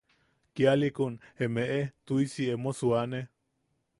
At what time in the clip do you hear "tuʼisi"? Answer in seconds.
2.05-2.43